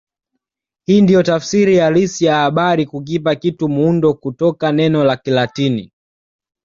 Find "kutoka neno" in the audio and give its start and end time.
4.13-5.03